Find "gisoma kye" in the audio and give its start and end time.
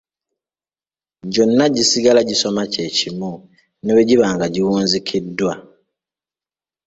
2.29-2.85